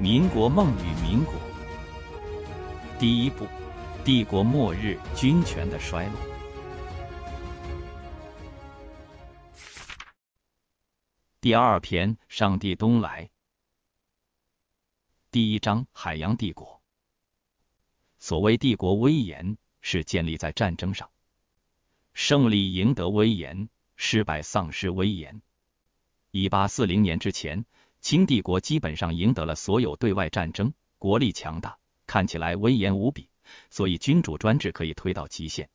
[0.00, 1.34] 民国梦与民国。
[2.98, 3.46] 第一部，
[4.02, 6.14] 帝国末日，军权的衰落。
[11.42, 13.28] 第二篇，上帝东来。
[15.30, 16.80] 第一章，海洋帝国。
[18.18, 21.10] 所谓帝国威严，是建立在战争上，
[22.14, 25.42] 胜利赢得威严，失败丧失威严。
[26.30, 27.66] 一八四零年之前。
[28.00, 33.28] 清帝国基本上赢得了所有对外战争，国力强大，看起来威严无比，
[33.68, 35.68] 所以君主专制可以推到极限。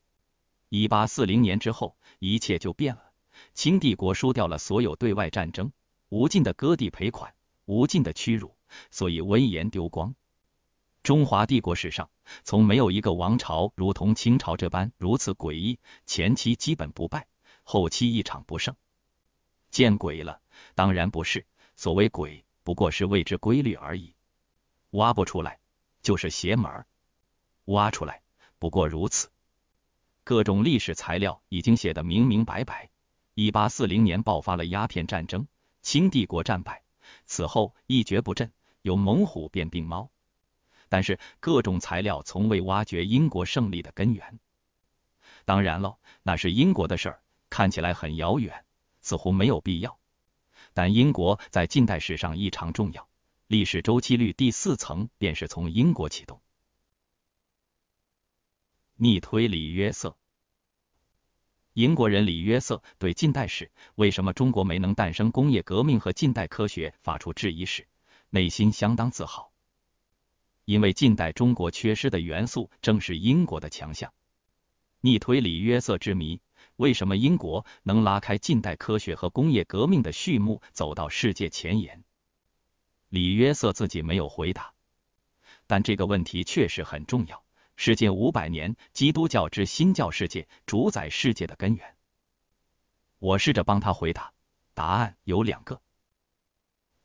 [0.70, 3.12] 一八四零年之后，一切就变了。
[3.54, 5.72] 清帝国输掉了所有对外战争，
[6.10, 7.34] 无尽的割地赔款，
[7.66, 8.56] 无尽的屈辱，
[8.90, 10.16] 所以威严丢光。
[11.04, 12.10] 中华帝国史上，
[12.44, 17.28] 从没有一个王朝如同清朝这般如此诡异，前期基本不败，
[17.64, 18.76] 后期一场不胜。
[19.70, 20.42] 见鬼了？
[20.74, 21.46] 当然不是。
[21.76, 24.16] 所谓鬼，不过是未知规律而已，
[24.92, 25.60] 挖不出来
[26.02, 26.86] 就是邪门
[27.66, 28.22] 挖出来
[28.60, 29.30] 不过如此。
[30.24, 32.90] 各种历史材料已经写得明明白白。
[33.34, 35.48] 一八四零年爆发了鸦片战争，
[35.82, 36.84] 清帝国战败，
[37.26, 40.10] 此后一蹶不振，由猛虎变病猫。
[40.88, 44.40] 但是各种材料从未挖掘英国胜利的根源。
[45.44, 48.66] 当然了，那是英国的事儿，看起来很遥远，
[49.02, 50.00] 似乎没有必要。
[50.76, 53.08] 但英国在近代史上异常重要，
[53.48, 56.42] 历史周期率第四层便是从英国启动。
[58.98, 60.18] 逆推李约瑟，
[61.72, 67.88] 英国人李约瑟对近代史为什么中国没能诞生工业革命和近代科学发出质疑时，
[68.30, 69.54] 内心相当自豪，
[70.66, 74.14] 因为近代中国缺失的元素正是英国的强项。
[75.00, 76.42] 逆推李约瑟之谜。
[76.78, 82.04] 为什么英国能拉开近代科学和工业革命的序幕，走到世界前沿？
[83.08, 84.74] 李约瑟自己没有回答，
[85.68, 87.44] 但这个问题确实很重要。
[87.78, 91.96] 世界五百年，基督教之新教世界主宰世界的根源。
[93.20, 94.34] 我试着帮他回答，
[94.74, 95.82] 答案有两个。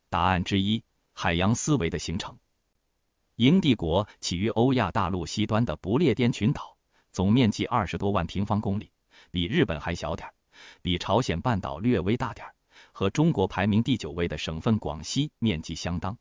[0.09, 0.83] 答案之一：
[1.13, 2.37] 海洋思维的形成。
[3.35, 6.77] 英帝国起于欧亚大陆西端的不列颠群岛，
[7.11, 8.90] 总面积二十多万平方公里。
[9.31, 10.33] 比日本还小点儿，
[10.81, 12.53] 比朝鲜半岛略微大点儿，
[12.91, 16.17] 和中国排名第九位的省份广西面积相当，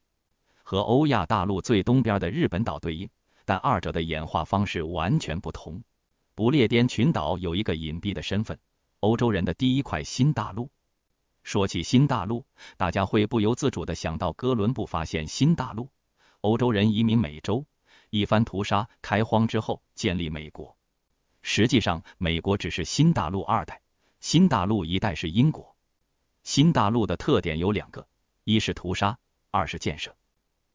[0.63, 3.11] 和欧亚大陆最东边的日本岛对应，
[3.45, 5.83] 但二者的演化方式完全不同。
[6.37, 8.59] 不列颠群岛有一个隐蔽的身份，
[9.01, 10.71] 欧洲人的第一块新大陆。
[11.43, 12.47] 说起新大陆，
[12.77, 15.91] 大家会不由自主的想到哥伦布发现新大陆，
[16.41, 17.67] 欧洲人移民美洲，
[18.11, 20.77] 一番屠杀开荒之后建立美国。
[21.53, 23.81] 实际上，美国只是新大陆二代，
[24.21, 25.75] 新大陆一代是英国。
[26.45, 28.07] 新大陆的特点有两个，
[28.45, 29.19] 一是屠杀，
[29.51, 30.15] 二是建设。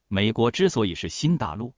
[0.06, 1.72] 美国之所以是新大陆，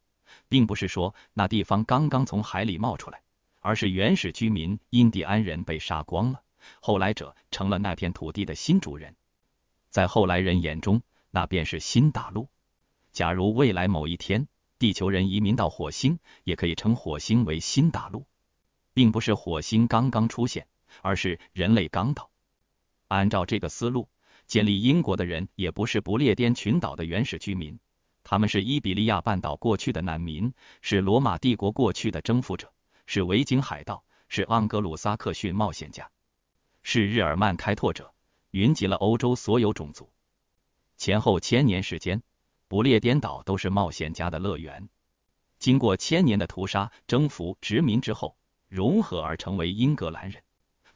[0.48, 3.22] 并不是说那地方刚刚从海里冒出来，
[3.60, 6.42] 而是原始居民印第安人被杀光了，
[6.80, 9.14] 后来者成了那片土地的新主人。
[9.90, 12.48] 在后来人眼中，那便是新大陆。
[13.12, 18.26] 假如未来某一天，地球人移民到火星，也可以称火星为新大陆。
[18.98, 20.66] 并不是火星刚刚出现，
[21.02, 22.32] 而是人类刚到。
[23.06, 24.08] 按照这个思路，
[24.48, 27.78] 建立英国的人也不是不列颠群岛的原始居民，
[28.24, 32.72] 他们是伊比利亚半岛过去的难民，是罗马帝国过去的征服者，
[33.06, 36.10] 是维京海盗，是盎格鲁撒克逊冒险家，
[36.82, 38.12] 是日耳曼开拓者，
[38.50, 40.10] 云集了欧洲所有种族。
[40.96, 42.20] 前后千年时间，
[42.66, 44.88] 不列颠岛都是冒险家的乐园。
[45.60, 48.36] 经过千年的屠杀、征服、殖民之后。
[48.68, 50.42] 融合而成为英格兰人。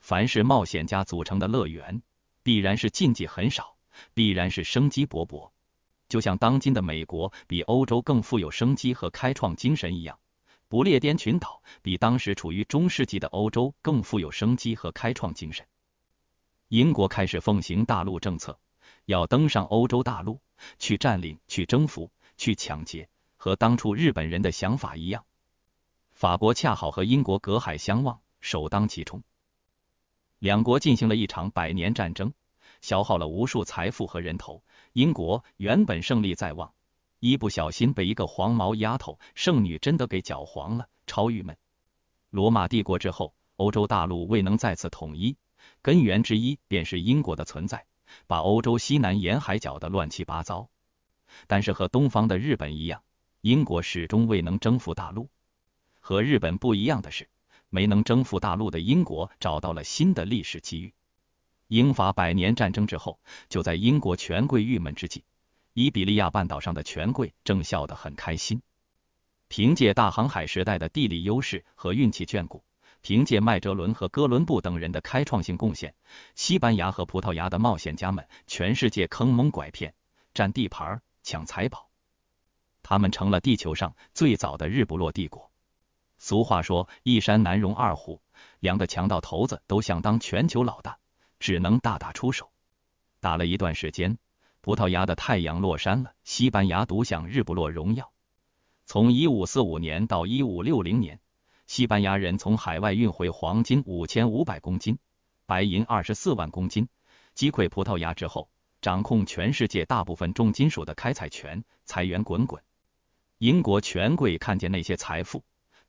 [0.00, 2.02] 凡是冒险家组成的乐园，
[2.42, 3.76] 必然是禁忌很少，
[4.14, 5.50] 必然是生机勃勃。
[6.08, 10.18] 就像当今的美国比欧洲更富有生机和开创精神一样，
[10.68, 15.66] 不列颠群岛比当时处于中世纪的欧洲更富有生机和开创精神。
[16.68, 18.58] 英国开始奉行大陆政策，
[19.04, 20.40] 要登上欧洲大陆，
[20.78, 25.24] 去占领、去征服、去抢劫，和当初日本人的想法一样。
[26.22, 29.24] 法国恰好和英国隔海相望，首当其冲。
[30.38, 32.32] 两国进行了一场百年战争，
[32.80, 34.62] 消耗了无数财富和人头。
[34.92, 36.74] 英国原本胜利在望，
[37.18, 41.56] 一不小心被一个黄毛丫头圣女贞德给搅黄了，超郁闷。
[42.30, 45.36] 罗马帝国之后，欧洲大陆未能再次统一，
[45.82, 47.84] 根源之一便是英国的存在，
[48.28, 50.68] 把欧洲西南沿海搅得乱七八糟。
[51.48, 53.02] 但是和东方的日本一样，
[53.40, 55.28] 英国始终未能征服大陆。
[56.02, 57.28] 和日本不一样的是，
[57.70, 60.92] 没能征服大陆的英国找到了新的历史机遇。
[61.68, 65.22] 英法百年战争之后，就在英国权贵郁闷之际，
[65.72, 68.62] 伊比利亚半岛上的权贵正笑得很开心。
[69.46, 72.64] 凭借大航海时代的地理优势和运气眷顾，
[73.00, 75.94] 凭借麦哲伦和哥伦布等人的开创性贡献，
[76.34, 79.94] 西班牙和葡萄牙的冒险家们全世界坑蒙拐骗，
[80.34, 81.88] 占地盘、抢财宝，
[82.82, 85.51] 他们成了地球上最早的日不落帝国。
[86.22, 88.22] 俗话说，一山难容二虎，
[88.60, 91.00] 两个强盗头子都想当全球老大，
[91.40, 92.52] 只能大打出手。
[93.18, 94.18] 打了一段时间，
[94.60, 98.12] 葡萄牙的太阳落山了，西班牙独享日不落荣耀。
[98.86, 101.18] 从一五四五年到一五六零年，
[101.66, 105.00] 西班牙人从海外运回黄金五千五百公斤，
[105.46, 106.88] 白银二十四万公斤，
[107.34, 108.48] 击溃葡萄牙之后，
[108.80, 112.62] 掌控全世界大部分重金属的开采权，财源滚滚。
[113.38, 115.42] 英国权贵看见那些财富，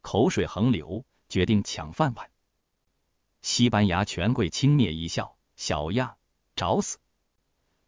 [0.03, 2.29] 口水横流，决定抢饭碗。
[3.41, 6.17] 西班牙权贵轻蔑一笑：“小样，
[6.55, 6.99] 找死！”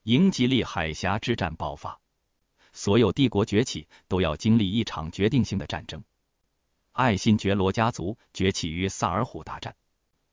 [0.02, 2.00] 英吉利海峡之战爆发，
[2.72, 6.04] 所有帝国崛起都要经历一场决定性的战争。
[6.94, 9.76] 爱新觉罗家族崛起于萨尔浒大战。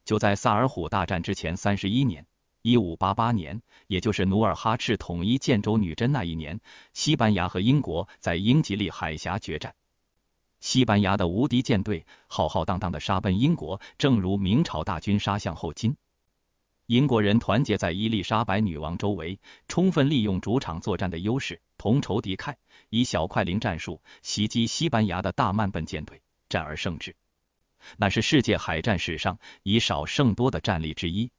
[0.05, 2.26] 就在萨尔浒大战之前三十一年，
[2.62, 6.61] 一五八八年，也就是努尔哈赤统一建州女真那一年，
[6.94, 9.75] 西班牙和英国在英吉利海峡决战。
[10.62, 15.97] 西班牙的无敌舰队浩浩荡荡的杀奔英国，正如明朝大军杀向后金。
[16.87, 22.55] 英国人团结在伊丽莎白女王周围，充分利用主场作战的优势，同仇敌忾，
[22.91, 27.17] 以小快灵战术袭击西班牙的大慢奔舰队，战而胜之。
[27.97, 31.32] 那是世界海战史上以少胜多的战例之一，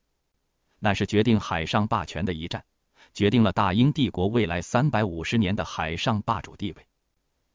[0.80, 2.66] 那是决定海上霸权的一战，
[3.14, 6.86] 决定了大英帝国未来三百五十年的海上霸主地位。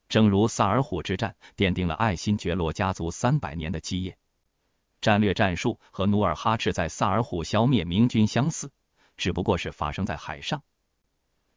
[0.09, 4.17] 正如萨尔浒之战奠定了爱新觉罗家族三百年的基业。
[5.01, 8.73] 战略战术和努尔哈赤在萨尔浒消灭明军相似，
[9.17, 10.63] 只不过是发生在海上。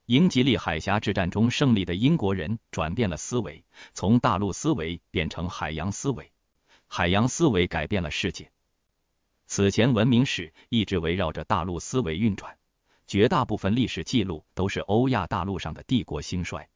[0.06, 3.64] 英吉利海峡之战中胜利的英国人转变了思维，
[3.94, 6.32] 从大陆思维变成海洋思维，
[6.88, 8.52] 海洋思维改变了世界。
[9.48, 12.58] 此前文明史一直围绕着大陆思维运转，
[13.08, 16.70] 绝大部分历史记录都是欧亚大陆上的帝国兴衰。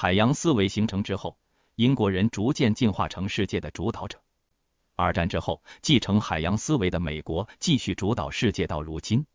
[0.00, 1.36] 海洋思维形成之后，
[1.74, 4.22] 英国人逐渐进化成世界的主导者。
[4.94, 9.26] 二战之后，继承海洋思维的美国继续主导世界到如今。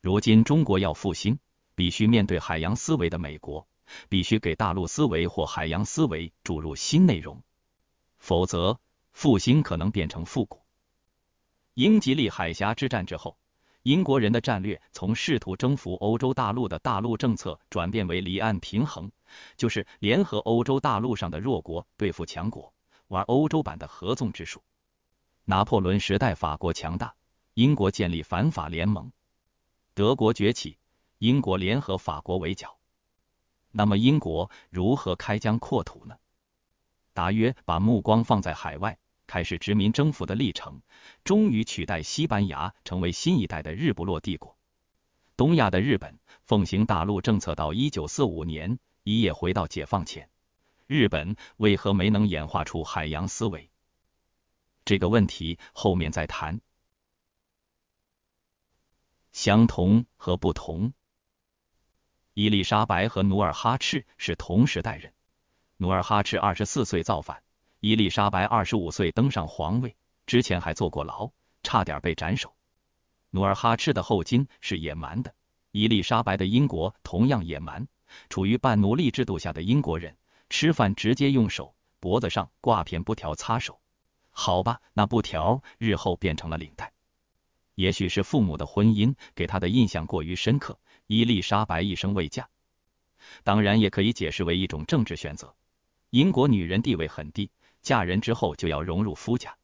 [0.00, 1.38] 如今中国要复兴，
[1.74, 3.68] 必须面对海洋思维的美国，
[4.08, 7.42] 必须给大陆思维或海洋思维注入新内容，
[8.16, 8.80] 否则
[9.12, 10.62] 复兴可能变成复古。
[11.74, 13.36] 英吉利海峡之战之后，
[13.88, 19.10] 英国人的战略从试图征服欧洲大陆的大陆政策转变为离岸平衡，
[19.56, 22.74] 就是联合欧洲大陆上的弱国对付强国，
[23.06, 24.62] 玩欧洲版的合纵之术。
[25.46, 27.14] 拿破仑时代，法国强大，
[27.54, 29.10] 英国建立反法联盟；
[29.94, 30.76] 德国崛起，
[31.16, 32.76] 英国联合法国围剿。
[33.70, 36.16] 那么，英国如何开疆扩土呢？
[37.14, 38.98] 大约把目光放在海外，
[39.28, 40.82] 开始殖民征服的历程，
[41.22, 44.58] 终于取代西班牙成为新一代的日不落帝国。
[45.36, 50.28] 东亚的日本奉行大陆政策到一九四五年，一夜回到解放前。
[50.88, 53.70] 日本为何没能演化出海洋思维？
[54.84, 56.60] 这个问题后面再谈。
[59.30, 60.94] 相同和不同。
[62.32, 65.12] 伊丽莎白和努尔哈赤是同时代人。
[65.76, 67.42] 努尔哈赤二十四岁造反，
[67.80, 69.94] 伊丽莎白二十五岁登上皇位，
[70.26, 71.30] 之前还坐过牢，
[71.62, 72.56] 差点被斩首。
[73.30, 75.32] 努尔哈赤的后金是野蛮的，
[75.70, 77.86] 伊丽莎白的英国同样野蛮。
[78.30, 80.16] 处于半奴隶制度下的英国人，
[80.50, 83.78] 吃饭直接用手，脖子上挂片布条擦手。
[84.30, 86.92] 好吧，那布条日后变成了领带。
[87.76, 92.48] 也许是父母的婚姻给他的印象过于深刻，伊丽莎白一生未嫁。
[93.44, 95.54] 当然，也可以解释为一种政治选择。
[96.10, 97.50] 英国女人地位很低，
[97.88, 99.56] 嫁人之后就要融入夫家。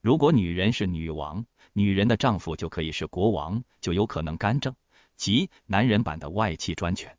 [0.00, 4.74] 如果女人是女王，女人的丈夫就可以是国王，就有可能干政，
[5.16, 7.16] 即男人版的外戚专权。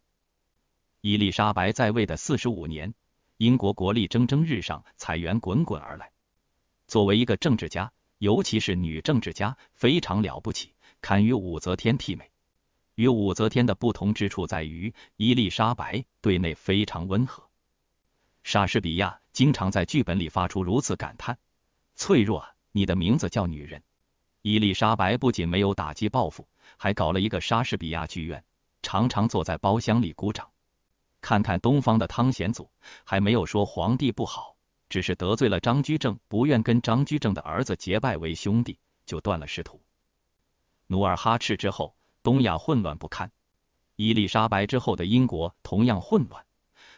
[1.00, 2.94] 伊丽莎白在位的四十五年，
[3.38, 6.12] 英国国力蒸蒸日上，财源滚滚而来。
[6.86, 12.30] 作为一个政治家，尤其是女政治家，非常了不起，堪与武则天媲美。
[12.96, 17.46] 与武则天的不同之处在于，伊丽莎白对内非常温和。
[18.44, 21.38] 莎士比亚经常在剧本里发出如此感叹
[21.96, 23.84] ：“脆弱，你的名字叫女人。”
[24.42, 28.44] 伊丽莎白不仅没有打击报复，还搞了一个莎士比亚剧院，
[28.82, 30.50] 常常坐在包厢里鼓掌。
[31.22, 32.72] 看看东方的汤显祖，
[33.04, 34.56] 还没有说皇帝不好。
[34.88, 39.82] 只是得罪了张居正，不愿跟张居正的儿子结拜为兄弟，就断了师徒。
[40.88, 43.32] 努尔哈赤之后，东亚混乱不堪，
[43.96, 46.44] 伊丽莎白之后的英国同样混乱，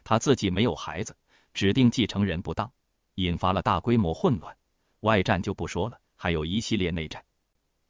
[0.05, 1.17] 她自己没有孩子，
[1.53, 2.71] 指定继承人不当，
[3.15, 4.57] 引发了大规模混乱。
[5.01, 7.25] 外战就不说了，还有一系列内战。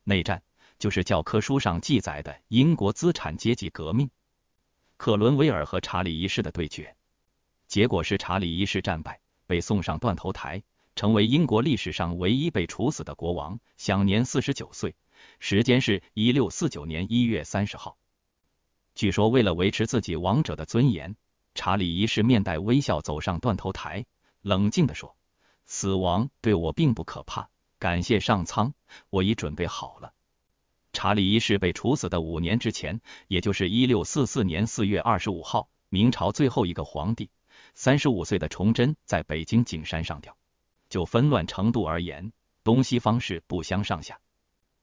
[0.03, 0.43] 内战
[0.79, 4.09] 就是教科书上记载的英国资产阶级革命，
[4.97, 6.95] 克伦威尔和查理一世的对决，
[7.67, 10.63] 结果是查理一世战败，被送上断头台，
[10.95, 14.95] 成为英国历史上唯一被处死的国王，享年四十九岁，
[15.39, 17.97] 时间是一六四九年一月三十号。
[18.95, 21.15] 据说，为了维持自己王者的尊严，
[21.53, 24.05] 查理一世面带微笑走上断头台，
[24.41, 25.15] 冷静地说
[25.65, 28.73] ：“死亡对我并不可怕，感谢上苍，
[29.09, 30.13] 我已准备好了。”
[30.93, 37.29] 查理一世被处死的五年之前，也就是一六四四年四月二十五号，明朝最后一个皇帝，
[37.73, 40.37] 三十五岁的崇祯在北京景山上吊。
[40.89, 44.19] 就纷乱程度而言，东西方是不相上下。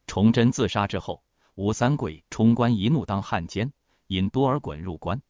[0.06, 1.22] 崇祯自杀之后，
[1.54, 3.72] 吴三桂冲冠一怒当汉奸。
[4.06, 5.20] 引多尔衮入关，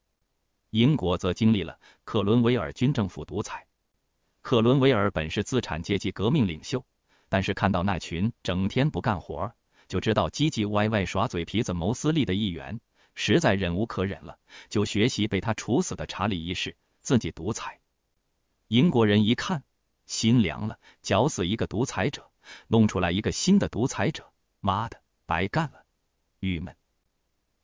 [0.70, 3.66] 英国则经历了克伦威尔军政府独裁。
[4.42, 6.84] 克伦威尔本是资产阶级革命领袖，
[7.28, 9.52] 但是看到那群整天不干活，
[9.88, 12.80] 就知道唧唧歪歪耍嘴皮子谋私利的议员，
[13.14, 17.80] 实在忍无可忍了，就学习被他处死的查理一世，自己独裁。
[18.68, 19.64] 英国人一看，
[20.06, 22.30] 心凉了，绞死一个独裁者，
[22.66, 25.84] 弄出来一个新的独裁者，妈的，白干了，
[26.40, 26.74] 郁闷。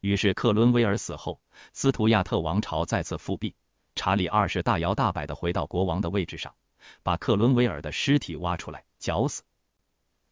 [0.05, 1.41] 于是克伦威尔死后，
[1.73, 3.55] 斯图亚特王朝再次复辟。
[3.95, 6.55] 查理二世大摇大摆的回到国王的位置上，
[7.03, 9.45] 把克伦威尔的尸体挖出来绞死。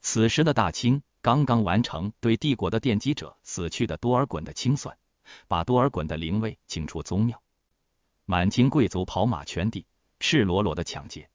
[0.03, 4.99] 此时的大清刚刚完成对帝国的奠基者死去的多尔衮的清算，
[5.49, 7.41] 把多尔衮的灵位请出宗庙。
[8.27, 9.87] 满清贵族跑马圈地，
[10.21, 11.31] 赤裸裸的抢劫。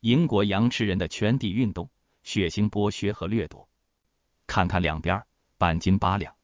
[0.00, 1.88] 英国洋吃人的圈地运动，
[2.22, 3.66] 血腥剥削和掠夺。
[4.46, 5.24] 看看两边，
[5.56, 6.34] 半斤八两。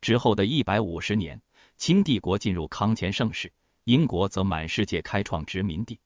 [0.00, 1.42] 之后的一百五十年，
[1.76, 3.52] 清帝国进入康乾盛世，
[3.84, 6.00] 英国则满世界开创殖民地。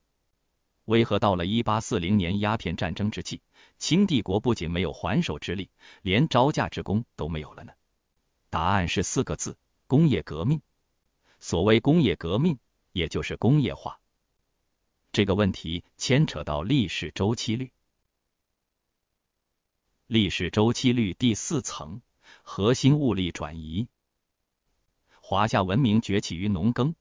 [0.84, 3.40] 为何到了一八四零年鸦片战争之际，
[3.78, 5.70] 清帝国不仅没有还手之力，
[6.02, 7.72] 连招架之功都没有了呢？
[8.50, 10.60] 答案是四个字：工业革命。
[11.40, 12.58] 所谓工业革命，
[12.92, 14.00] 也就是工业化。
[15.12, 17.70] 这个问题牵扯到历史周期率。
[20.06, 22.02] 历史周期率第四层。
[22.46, 23.88] 核心物力转移。
[25.20, 26.94] 华夏文明崛起于农耕，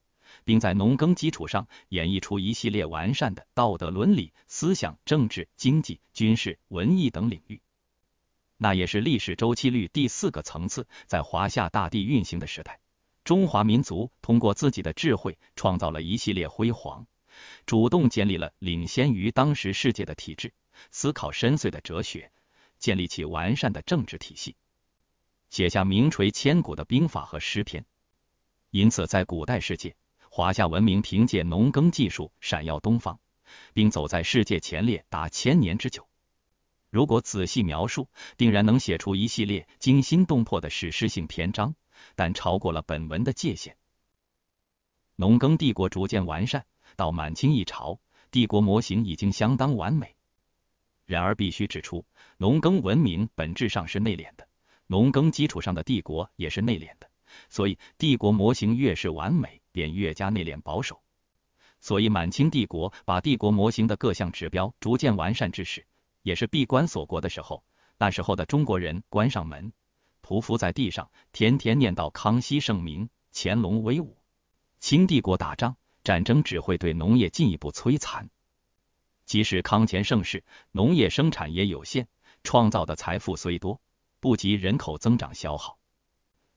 [0.46, 7.62] 并在农耕基础上演绎出一系列完善的道德伦理、思想、政治、经济、军事、文艺等领域。
[8.58, 12.80] 那也是历史周期率第四个层次，在华夏大地运行的时代，
[13.26, 17.06] 中华民族通过自己的智慧创造了一系列辉煌，
[17.66, 20.54] 主动建立了领先于当时世界的体制，
[20.90, 22.32] 思考深邃的哲学，
[22.80, 24.56] 建立起完善的政治体系。
[25.54, 27.86] 写下名垂千古的兵法和诗篇，
[28.72, 29.96] 因此在古代世界，
[30.32, 33.20] 华夏文明凭借农耕技术闪耀东方，
[33.72, 36.08] 并走在世界前列达千年之久。
[36.90, 41.76] 如果仔细描述，定然能写出一系列惊心动魄的史诗性篇章，
[42.16, 43.78] 但超过了本文的界限。
[45.16, 48.00] 农耕帝国逐渐完善，到满清一朝，
[48.32, 50.16] 帝国模型已经相当完美。
[51.06, 52.08] 然而必须指出，
[52.38, 54.48] 农耕文明本质上是内敛的。
[54.94, 57.10] 农耕基础上的帝国也是内敛的，
[57.50, 61.02] 所以帝国模型越是完美，便越加内敛保守。
[61.80, 65.88] 所以满清帝国把帝国模型的各项指标逐渐完善之时，
[66.22, 67.64] 也是闭关锁国的时候。
[67.98, 69.74] 那时候的中国人关上门，
[70.22, 74.16] 匍匐在地上，天天念叨康熙圣明、乾隆威武。
[74.80, 78.30] 清帝国打仗，战争只会对农业进一步摧残。
[79.26, 82.08] 即使康乾盛世，农业生产也有限，
[82.44, 83.82] 创造的财富虽多。
[84.24, 85.78] 不及人口增长消耗。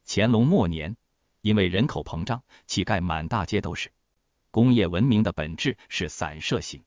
[0.06, 0.96] 乾隆末年，
[1.40, 3.90] 因为人口膨胀，乞丐满大街都是。
[4.52, 6.84] 工业文明的本质是散射性，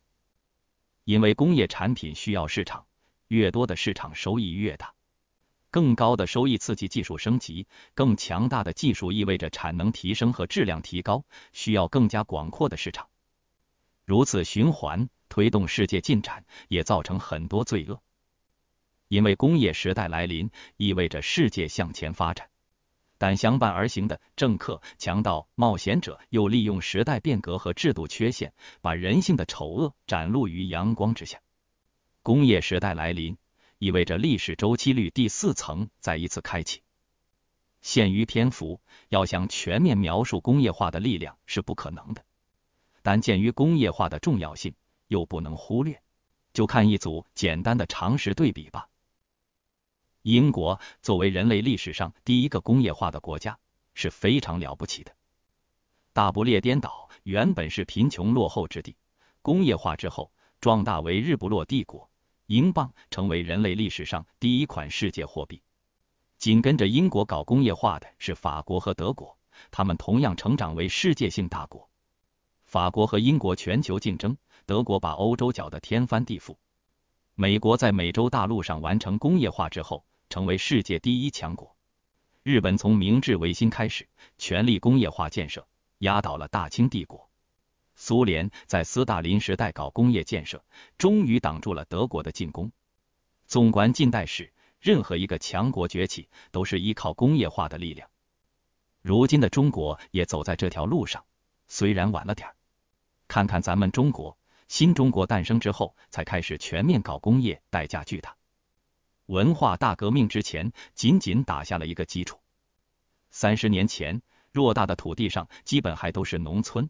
[1.03, 2.85] 因为工业产品需要市场，
[3.27, 4.93] 越多的市场收益越大。
[5.69, 13.09] 更高的收益刺激技术升级，更强大的技术意味着产能提升和质量提高，需要更加广阔的市场。
[14.05, 18.01] 如此循环推动世界进展，也造成很多罪恶。
[19.09, 22.47] 因为工业时代来临，意味着世界向前发展，
[23.17, 31.41] 但相伴而行的政客、强盗、冒险者又利用时代变革和制度缺陷，把人性的丑恶展露于阳光之下。
[32.21, 33.35] 工业时代来临，
[33.79, 36.83] 意味着历史周期率第四层再一次开启。
[37.81, 42.23] 限于篇幅，要想全面描述工业化的力量是不可能的，
[43.01, 44.75] 但鉴于工业化的重要性，
[45.07, 45.99] 又不能忽略，
[46.53, 48.88] 就看一组简单的常识对比吧。
[50.21, 53.57] 英国作为人类历史上第一个工业化的国家，
[53.93, 55.15] 是非常了不起的。
[56.11, 58.97] 大不列颠岛原本是贫穷落后之地，
[59.41, 62.09] 工业化之后壮大为日不落帝国，
[62.47, 65.61] 英镑成为人类历史上第一款世界货币。
[66.37, 69.37] 紧跟着英国搞工业化的是法国和德国，
[69.71, 71.89] 他们同样成长为世界性大国。
[72.65, 76.55] 法国和英国全球竞争，德国把欧洲搅得天翻地覆。
[77.35, 81.75] 美国在美洲大陆上完成工业化之后，成为世界第一强国。
[82.43, 84.07] 日本从明治维新开始，
[84.37, 85.67] 全力工业化建设，
[85.97, 87.29] 压倒了大清帝国。
[87.95, 90.63] 苏联在斯大林时代搞工业建设，
[90.97, 92.71] 终于挡住了德国的进攻。
[93.45, 98.09] 纵观近代史，任何一个强国崛起，都是依靠工业化的力量。
[99.01, 101.25] 如今的中国也走在这条路上，
[101.67, 102.55] 虽然晚了点儿。
[103.27, 104.37] 看看咱们中国。
[104.67, 108.37] 新中国诞生之后，才开始全面搞工业，代价巨大。
[109.29, 112.39] 文化大革命之前，仅仅打下了一个基础。
[113.29, 116.89] 三十年前，偌大的土地上基本还都是农村，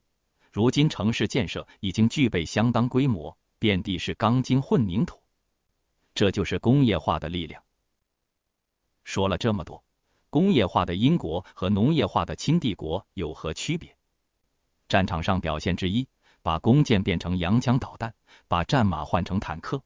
[0.50, 5.22] 如今城市建设已经具备相当规模，遍地是钢筋混凝土。
[6.16, 7.62] 这就是工业化的力量。
[9.04, 9.84] 说了这么多，
[10.30, 13.98] 工业化的英国和农业化的清帝国有何区别？
[14.88, 16.08] 战场上表现之一。
[16.42, 18.16] 把弓箭变成洋枪导弹，
[18.48, 19.84] 把战马换成坦克。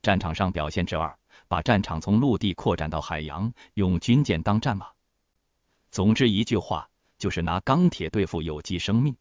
[0.00, 1.18] 战场上表现之二，
[1.52, 4.86] 把战场从陆地扩展到海洋，用军舰当战马。
[5.90, 9.18] 总之一句话，就是拿钢铁对付有机生命。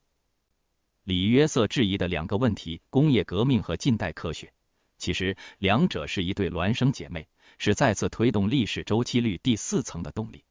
[1.03, 4.53] 李约瑟质疑的两个问题：工业革命和近代科学，
[4.97, 10.45] 其实两者是一对孪生姐妹，是再次推动历史周期率第四层的动力。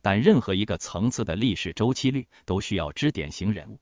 [0.00, 3.80] 但任何一个层次的历史周期率都需要支点型人物。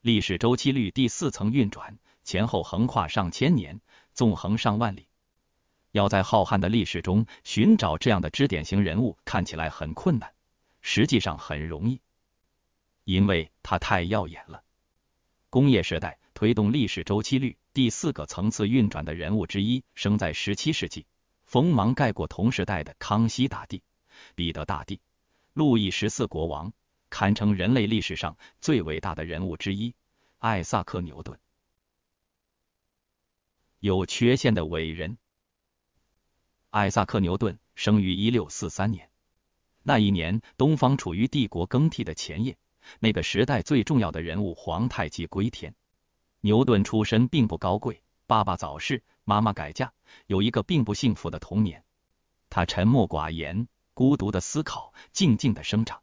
[0.00, 3.80] 历史周期率第四层运转，前后横跨上千年，
[4.12, 5.06] 纵横上万里。
[5.92, 10.32] 要在浩瀚的历史中寻找这样的支点型人物，看起来很困难，
[10.80, 12.00] 实际上很容易，
[13.04, 14.62] 因为它太耀眼了。
[15.48, 21.06] 工业时代推动历史周期率第四个层次运转的人物之一，生在十七世纪，
[21.42, 23.82] 锋芒盖过同时代的康熙大帝、
[24.34, 25.00] 彼得大帝、
[25.52, 26.72] 路易十四国王。
[27.08, 29.96] 堪称人类历史上最伟大的人物之一，
[30.38, 31.40] 艾萨克·牛顿。
[33.80, 35.18] 有缺陷的伟人。
[36.70, 39.10] 艾萨克·牛顿生于一六四三年，
[39.82, 42.56] 那一年东方处于帝国更替的前夜，
[43.00, 45.74] 那个时代最重要的人物皇太极归天。
[46.40, 49.92] 牛顿出身并不高贵，爸爸早逝，妈妈改嫁，
[50.28, 51.82] 有一个并不幸福的童年。
[52.48, 56.02] 他沉默寡言，孤独的思考，静静的生长。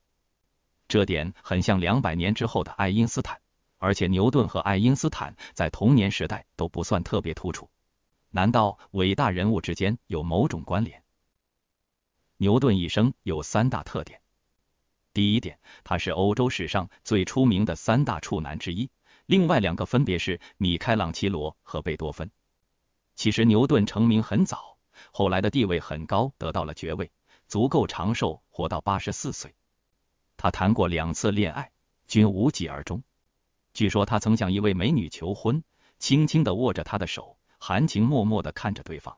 [0.90, 3.40] 这点很像两百年之后的爱因斯坦，
[3.78, 7.70] 而且牛顿和爱因斯坦在童年时代都不算特别突出。
[8.38, 11.02] 难道伟大人物之间有某种关联？
[12.38, 14.22] 牛顿一生有三大特点。
[15.12, 18.92] 第一点，他是欧洲史上最出名的三大处男之一，
[19.26, 22.30] 另外两个分别是米开朗基罗和贝多芬。
[23.16, 24.78] 其实牛顿成名很早，
[25.12, 27.12] 后来的地位很高，得到了爵位，
[27.48, 29.56] 足够长寿，活到八十四岁。
[30.38, 31.72] 他谈过两次恋爱，
[32.08, 33.02] 均无疾而终。
[33.74, 35.64] 据说他曾向一位美女求婚，
[35.98, 37.37] 轻轻的握着她的手，
[37.68, 39.18] 含情脉脉的看着对方。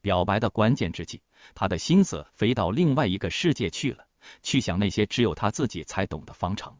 [0.00, 1.22] 表白的关键之际，
[1.56, 4.06] 他的心思飞到另外一个世界去了，
[4.40, 6.76] 去想那些只有他自己才懂的方程。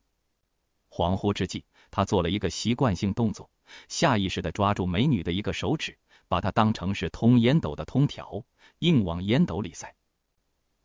[0.88, 3.50] 恍惚之际，他做了一个习惯性动作，
[3.88, 8.44] 下意识的抓住美女的一个手指，把它当成是通烟斗的通条，
[8.78, 9.96] 硬往烟斗里塞。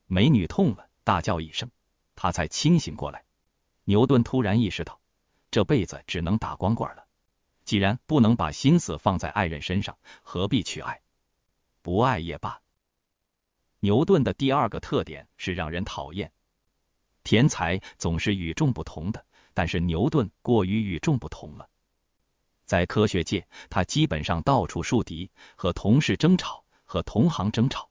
[0.07, 1.69] 美女痛了，大叫一声。
[2.15, 3.23] 他才清醒过来。
[3.83, 4.99] 牛顿突然意识到，
[5.51, 7.05] 这辈子只能打光棍了。
[7.71, 10.99] 既然不能把心思放在爱人身上，何必去爱？
[11.81, 12.61] 不爱也罢。
[13.79, 16.33] 牛顿的第二个特点是让人讨厌。
[17.23, 21.69] 天才总是与众不同的，但是牛顿过于与众不同了。
[22.65, 27.89] 在科学界，他基本上到处树敌，和同事争吵，和同行争吵。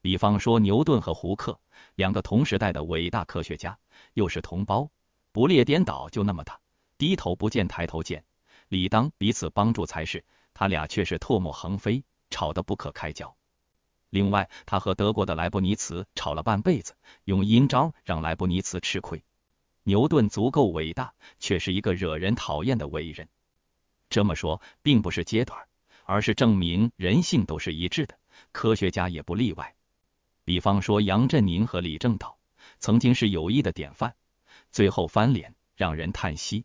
[0.00, 1.58] 比方说，牛顿和胡克。
[1.96, 3.80] 两个同时代的伟大科学家，
[4.14, 4.92] 又是同胞，
[5.32, 6.60] 不列颠岛就那么大，
[6.96, 8.24] 低头不见抬头见，
[8.68, 10.24] 理当彼此帮助才是。
[10.58, 13.36] 他俩却是唾沫横飞，吵得不可开交。
[14.08, 19.22] 另外，他和德国的莱布尼茨吵了半辈子，用阴招让莱布尼茨吃亏。
[19.82, 23.28] 牛顿足够伟大，却是一个惹人讨厌的伟人。
[24.08, 25.68] 这么说，并不是揭短，
[26.04, 28.18] 而是证明人性都是一致的，
[28.52, 29.74] 科学家也不例外。
[30.46, 32.38] 比方说，杨振宁和李政道
[32.78, 34.14] 曾经是友谊的典范，
[34.72, 36.64] 最后翻脸，让人叹息。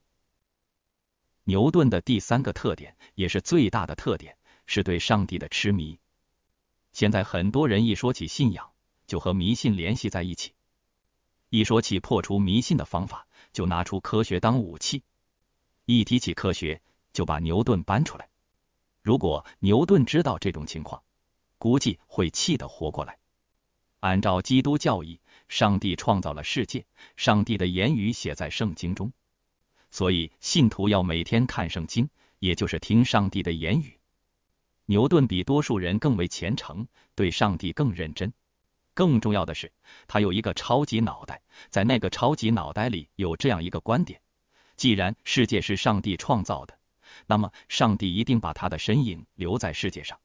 [1.43, 5.99] 牛顿的第三个特点，也是最大的特点，是对上帝的痴迷。
[6.93, 8.71] 现在很多人一说起信仰，
[9.07, 10.51] 就和迷信联系在一起；
[11.49, 15.03] 一说起破除迷信的方法，就拿出科学当武器，
[15.85, 18.29] 一提起科学就把牛顿搬出来。
[19.01, 21.01] 如果牛顿知道这种情况，
[21.57, 23.17] 估计会气得活过来。
[23.99, 26.85] 按照基督教义，上帝创造了世界，
[27.17, 29.11] 上帝的言语写在圣经中，
[29.91, 33.99] 所以信徒要每天看圣经，也就是听上帝的言语。
[34.85, 38.33] 牛顿比多数人更为虔诚，对上帝更认真。
[38.93, 39.71] 更重要的是，
[40.07, 44.21] 他有一个超级脑袋，在那个超级脑袋里有这样一个观点：
[44.75, 46.77] 既然世界是上帝创造的，
[47.25, 50.19] 那么上帝一定把他的身影留在世界上。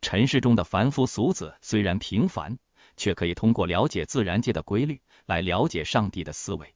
[0.00, 2.58] 尘世中的凡夫俗子虽然平凡，
[2.96, 6.74] 却可以通过了解自然界的规律来了解上帝的思维。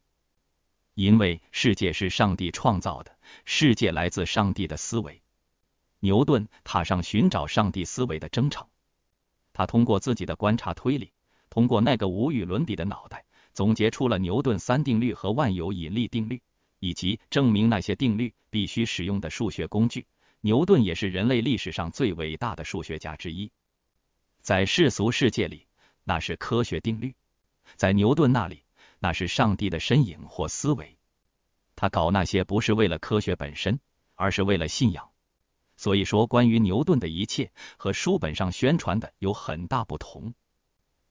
[1.01, 5.23] 因为世界是上帝创造的，世界来自上帝的思维。
[5.99, 8.67] 牛顿踏上寻找上帝思维的征程。
[9.55, 11.11] 他通过自己的观察推理，
[11.49, 16.43] 通过那个无与伦比的脑袋，总结出了牛顿三定律和万有引力定律，
[16.81, 20.07] 以及证明那些定律必须使用的数学工具。
[20.43, 23.51] 牛顿也是人类历史上最伟大的数学家之一。
[24.43, 25.67] 在世俗世界里，
[26.05, 27.15] 那是科学定律；
[27.77, 28.65] 在牛顿那里，
[29.01, 30.97] 那是上帝的身影或思维。
[31.75, 33.81] 他搞那些不是为了科学本身，
[34.15, 35.11] 而是为了信仰。
[35.77, 40.35] 所以说，关于牛顿的一切和书本上宣传的有很大不同。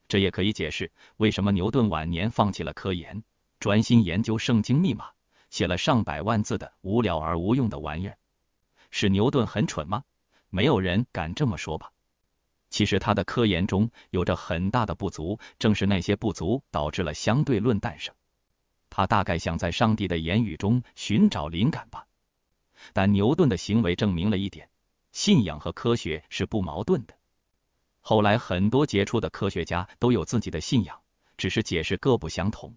[0.08, 3.23] 这也可以解释为什么牛顿晚年放弃了科研，
[3.60, 5.10] 专心研究圣经密码，
[5.49, 8.17] 写了上百万字的无聊而无用的玩意儿。
[8.91, 10.04] 是牛顿很蠢吗？
[10.49, 11.91] 没有人敢这么说吧。
[12.69, 18.13] 其实他的科研中有着很大的不足，正是那些不足导致了相对论诞生。
[18.89, 22.08] 他大概想在上帝的言语中寻找灵感吧。
[22.93, 24.69] 但牛顿的行为证明了一点：
[25.12, 27.15] 信仰和科学是不矛盾的。
[28.01, 31.01] 后来很多杰出的科学家都有自己的信仰，
[31.38, 32.75] 只是解释各不相同。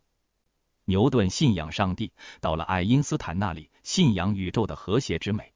[0.84, 5.54] 牛顿信仰上帝，到了爱因斯坦那里，信仰宇宙的和谐之美。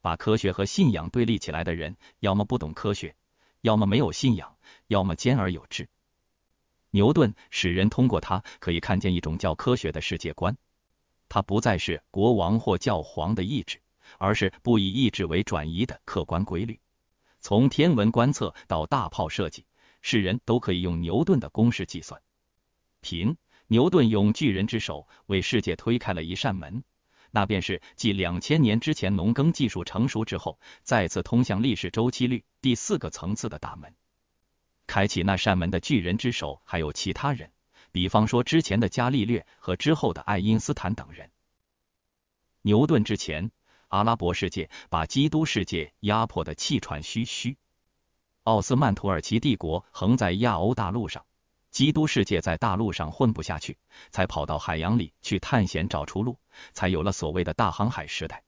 [0.00, 3.16] 把科学和信仰对立起来的人，要么不懂科学，
[3.66, 5.88] 要么没有信仰，要么兼而有之。
[6.92, 10.56] 牛顿使人通过他可以看见一种叫科学的世界观。
[11.28, 13.82] 它不再是国王或教皇的意志，
[14.18, 16.78] 而是不以意志为转移的客观规律。
[17.40, 19.66] 从天文观测到大炮设计，
[20.00, 22.22] 世人都可以用牛顿的公式计算。
[23.00, 26.84] 平，牛顿用巨人之手为世界推开了一扇门，
[27.30, 33.94] 那便是继两千年之前农耕技术成熟之后，再次通向历史周期率第四个层次的大门。
[34.86, 37.50] 开启那扇门的巨人之手还有其他人。
[37.92, 41.30] 比方说之前的伽利略和之后的爱因斯坦等人。
[42.60, 43.50] 牛顿之前，
[43.88, 47.56] 阿拉伯世界把基督世界压迫的气喘吁吁。
[48.42, 51.24] 奥斯曼土耳其帝国横在亚欧大陆上，
[51.76, 53.76] 基督世界在大陆上混不下去，
[54.10, 56.38] 才跑到海洋里去探险找出路，
[56.72, 58.44] 才有了所谓的大航海时代。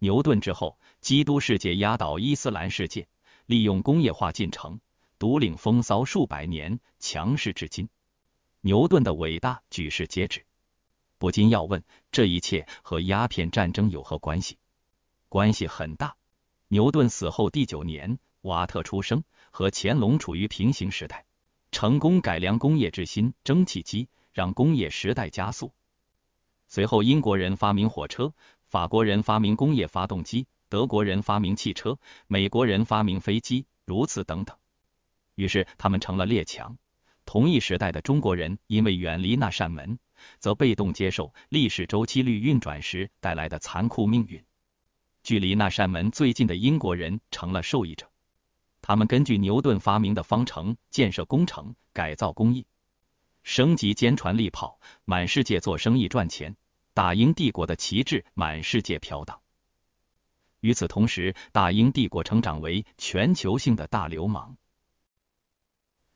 [0.00, 3.06] 牛顿之后，基督世界压倒伊斯兰世界，
[3.46, 4.80] 利用工业化进程，
[5.20, 7.88] 独领风骚数百年，强势至今。
[8.60, 10.44] 牛顿的伟大举世皆知，
[11.18, 14.58] 不禁要问：这一切和鸦片战争有何关系？
[15.28, 16.16] 关系很大。
[16.66, 21.24] 牛顿死后第九年，瓦特出生，和乾隆处于平行时代，
[21.80, 25.72] 成功改良工业之心——蒸汽机，让工业时代加速。
[26.66, 28.34] 随后，英国人发明火车，
[28.66, 34.56] 法国人发明工业发动机，德国人发明汽车，美国人发明飞机，如此等等。
[35.36, 36.76] 于是，他们成了列强。
[37.24, 40.00] 同一时代的中国人，因为远离那扇门，
[40.40, 44.44] 则被动接受历史周期率运转时带来的残酷命运。
[45.22, 48.10] 距离那扇门最近的英国人成了受益者，
[48.88, 52.64] 他们根据牛顿发明的方程建设工程，改造工艺，
[53.42, 56.56] 升级坚船利炮，满世界做生意赚钱，
[56.94, 59.38] 大英帝国的旗帜满世界飘荡。
[60.60, 64.56] 与此同时，大英帝国成长为全球性的大流氓。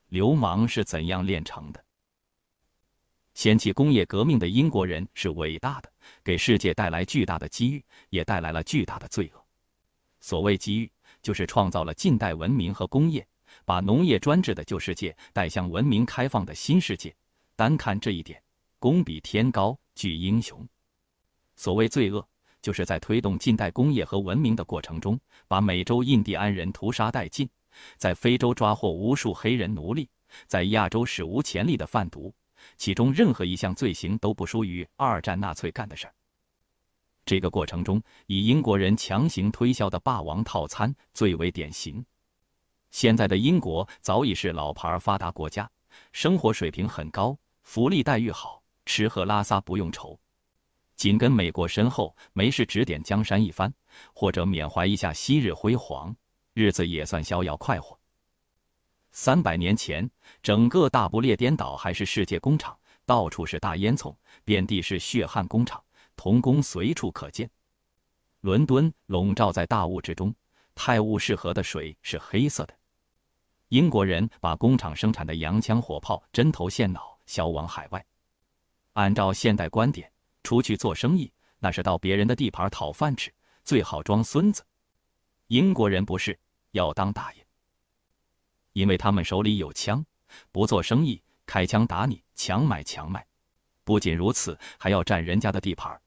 [0.07, 1.85] 流氓是怎样炼成的？
[3.35, 9.42] 掀起工业革命的英国人是伟大的，给世界带来巨大的机遇，也带来了巨大的罪恶。
[10.23, 10.89] 所谓机遇，
[11.21, 13.27] 就是创造了近代文明和工业，
[13.65, 17.13] 把农业专制的旧世界带向文明开放的新世界。
[17.57, 18.41] 单看这一点，
[18.79, 20.65] 功比天高，具英雄。
[21.57, 22.25] 所谓罪恶，
[22.61, 27.49] 就是在推动近代工业和文明的过程中，把美洲印第安人屠杀殆尽。
[27.97, 30.09] 在非洲抓获无数黑人奴隶，
[30.47, 32.33] 在亚洲史无前例的贩毒，
[32.77, 36.13] 其中任何一项罪行都不输于二战纳粹干的事儿。
[37.25, 42.05] 这个过程中，以英国人强行推销的霸王套餐最为典型。
[42.91, 45.69] 现在的英国早已是老牌发达国家，
[46.11, 50.19] 生活水平很高，福利待遇好，吃喝拉撒不用愁，
[50.95, 53.73] 紧跟美国身后，没事指点江山一番，
[54.13, 56.15] 或者缅怀一下昔日辉煌，
[56.53, 57.97] 日子也算逍遥快活。
[59.11, 60.09] 三百年前，
[60.41, 65.82] 整个大不列颠岛还是世界工厂，到处是大烟囱，遍地是血汗工厂，
[66.15, 67.49] 童工随处可见。
[68.41, 70.33] 伦敦笼罩在大雾之中，
[70.75, 72.75] 泰晤士河的水是黑色的。
[73.69, 78.05] 英国人把工厂生产的洋枪火炮、针头线脑销往海外。
[78.93, 80.11] 按照现代观点，
[80.43, 84.63] 出去做生意那是到别人的地盘讨饭吃，最好装孙子。
[85.47, 86.37] 英国人不是
[86.71, 87.45] 要当大爷，
[88.73, 90.05] 因为他们手里有枪，
[90.51, 93.25] 不做生意开枪打你，强买强卖。
[93.83, 95.99] 不仅如此，还要占人家的地盘，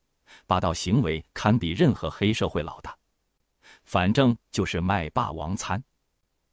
[0.46, 2.96] 霸道行为堪比任何黑社会老大。
[3.84, 5.82] 反正就是卖霸王餐。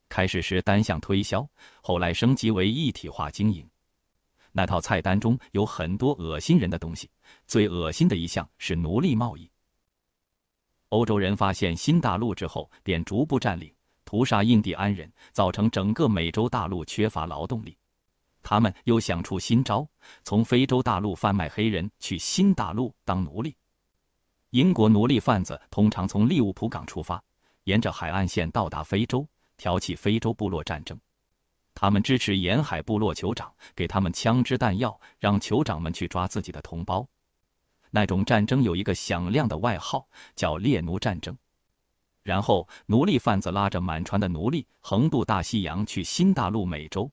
[0.08, 1.48] 开始时单向推销，
[1.80, 3.68] 后来升级为一体化经营。
[4.52, 7.10] 那套菜单中有很多恶心人的东西，
[7.46, 9.50] 最恶心的一项是奴隶贸易。
[10.90, 17.76] 欧洲人发现新大陆之后，便逐步占领、屠杀印第安人，造成整个美洲大陆缺乏劳动力。
[18.44, 19.84] 他们又想出新招，
[20.22, 23.56] 从非洲大陆贩卖黑人去新大陆当奴隶。
[24.54, 27.20] 英国奴隶贩子通常从利物浦港出发，
[27.64, 29.26] 沿着海岸线到达非洲。
[29.56, 30.96] 挑起非洲部落战争，
[31.74, 37.04] 他们支持沿海部落酋长，给他们枪支弹药，让酋长们去抓自己的同胞。
[37.90, 41.36] 那种战争有一个响亮的外号，叫猎奴战争。
[42.22, 47.10] 然后，奴隶贩子拉着满船的奴隶横渡大西洋去新大陆美洲，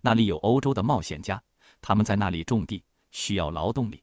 [0.00, 1.42] 那里有欧洲的冒险家，
[1.80, 4.00] 他们在那里种地，需要劳动力。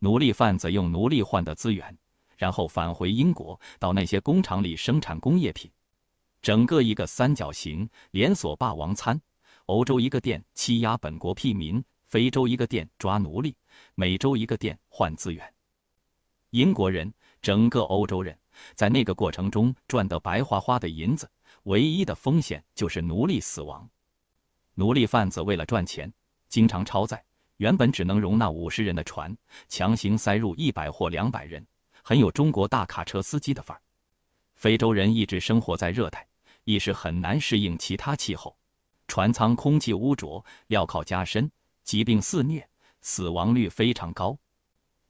[0.00, 1.96] 奴隶贩子用奴隶换的资源，
[2.42, 5.70] 然后返回英国，到那些工厂里生产工业品。
[6.40, 9.20] 整个一个三角形连锁霸王餐，
[9.66, 13.54] 欧洲一个店欺压本国屁民，非洲一个店抓奴隶，
[13.94, 15.54] 美洲一个店换资源。
[16.50, 18.36] 英国人，整个欧洲人，
[18.74, 21.30] 在那个过程中赚得白花花的银子，
[21.62, 23.88] 唯一的风险就是奴隶死亡。
[24.74, 26.12] 奴隶贩子为了赚钱，
[26.48, 27.24] 经常超载，
[27.58, 29.32] 原本只能容纳五十人的船，
[29.68, 31.64] 强行塞入一百或两百人，
[32.02, 33.80] 很有中国大卡车司机的范儿。
[34.54, 36.28] 非洲人一直生活在热带。
[36.64, 38.56] 一时很难适应其他气候，
[39.08, 41.50] 船舱空气污浊，镣铐加深，
[41.82, 42.64] 疾病肆虐，
[43.00, 44.38] 死亡率非常高。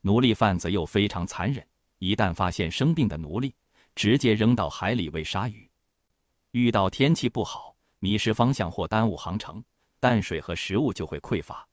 [0.00, 1.62] 奴隶贩子又非常残忍，
[1.98, 3.54] 一旦发现生病的奴隶，
[3.94, 5.70] 直接扔到海里喂鲨鱼。
[6.52, 9.62] 遇到天气不好，迷失方向或耽误航程，
[10.00, 11.68] 淡水和食物就会匮乏，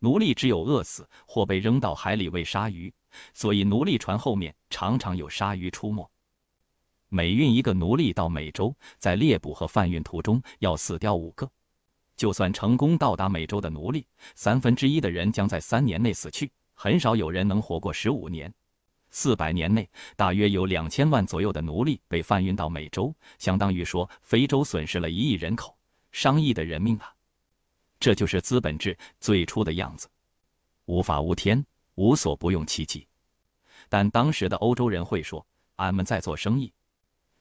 [0.00, 2.92] 奴隶只有饿死或被扔到海里喂鲨鱼。
[3.34, 6.08] 所以奴隶船后面常常有鲨鱼出没。
[7.08, 11.50] 每运一个奴隶到美洲，在猎捕和贩运途中要死掉五个。
[12.16, 18.52] 就算成功到达美洲的奴隶，三分之一的人将在三年内死去，很少有人能活过十五年。
[19.10, 25.76] 四百年内，大约有两千万左右的奴隶被贩运到美洲，相当于说非洲损失了一亿人口，
[26.12, 27.12] 上亿的人命啊！
[28.00, 30.08] 这就是资本制最初的样子，
[30.86, 31.62] 无法无天，
[32.02, 33.06] 无所不用其极。
[33.88, 36.72] 但当时的欧洲人会说：“俺们在做生意。”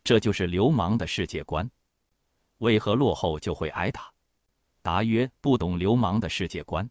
[0.03, 1.67] 这就是流氓的世界观。
[2.59, 4.11] 为何落后就会挨打？
[4.83, 6.87] 答曰：不懂流氓的世界观，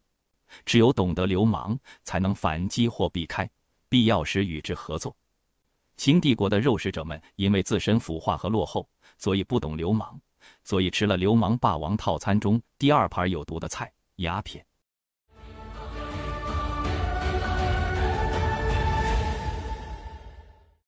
[0.65, 3.49] 只有懂得流氓，才能反击或避开，
[3.87, 5.15] 必要时与之合作。
[5.95, 10.19] 清帝国的肉食者们因为自身腐化和落后，所以不懂流氓，
[10.65, 14.65] 所以吃了流氓霸王套餐中第二盘有毒的菜——鸦片。